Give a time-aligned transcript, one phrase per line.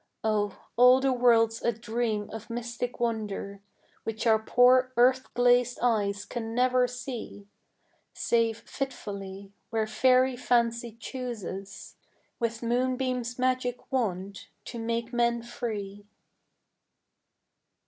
[0.23, 3.61] Oh, all the world's a dream of mystic wonder,
[4.03, 7.47] Which our poor earth glazed eyes can never see,
[8.11, 11.97] Save fitfully, where fairy fancy chooses
[12.39, 16.07] With moonbeams' magic wand to make men free.